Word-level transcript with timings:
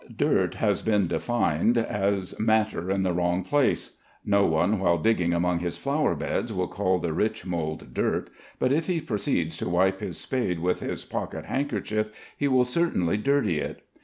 Dirt 0.15 0.55
has 0.55 0.81
been 0.81 1.05
defined 1.05 1.77
as 1.77 2.33
matter 2.39 2.89
in 2.89 3.03
the 3.03 3.13
wrong 3.13 3.43
place. 3.43 3.97
No 4.25 4.47
one 4.47 4.79
while 4.79 4.97
digging 4.97 5.31
among 5.31 5.59
his 5.59 5.77
flower 5.77 6.15
beds 6.15 6.51
would 6.51 6.71
call 6.71 6.97
the 6.97 7.13
rich 7.13 7.45
mould 7.45 7.93
"dirt," 7.93 8.31
but 8.57 8.71
if 8.73 8.87
he 8.87 8.99
proceeds 8.99 9.57
to 9.57 9.69
wipe 9.69 9.99
his 9.99 10.17
spade 10.17 10.57
with 10.57 10.79
his 10.79 11.05
pocket 11.05 11.45
handkerchief, 11.45 12.07
he 12.35 12.47
will 12.47 12.65
certainly 12.65 13.15
"dirty" 13.15 13.59
it. 13.59 13.85